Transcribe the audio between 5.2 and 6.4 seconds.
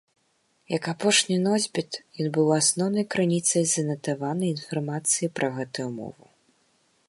пра гэтую мову.